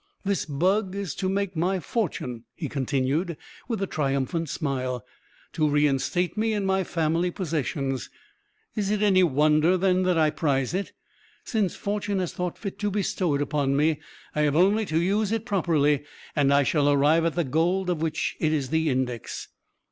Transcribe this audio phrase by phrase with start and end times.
[0.25, 5.05] "This bug is to make my fortune," he continued, with a triumphant smile;
[5.53, 8.09] "to reinstate me in my family possessions.
[8.75, 10.91] Is it any wonder, then, that I prize it?
[11.43, 13.99] Since Fortune has thought fit to bestow it upon me,
[14.33, 16.03] I have only to use it properly,
[16.35, 19.49] and I shall arrive at the gold of which it is the index.